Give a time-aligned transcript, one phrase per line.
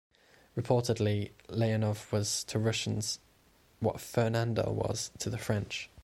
[0.57, 3.19] Reportedly, Leonov was to Russians
[3.79, 5.91] what Fernandel was to the French.